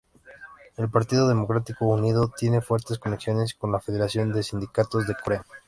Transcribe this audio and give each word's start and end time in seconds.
El 0.77 0.89
Partido 0.89 1.27
Democrático 1.27 1.85
Unido 1.85 2.33
tiene 2.35 2.61
fuertes 2.61 2.97
conexiones 2.97 3.53
con 3.53 3.71
la 3.71 3.79
Federación 3.79 4.33
de 4.33 4.41
Sindicatos 4.41 5.05
de 5.05 5.13
Corea. 5.13 5.45